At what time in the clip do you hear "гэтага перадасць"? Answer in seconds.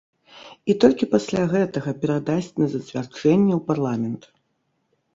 1.53-2.51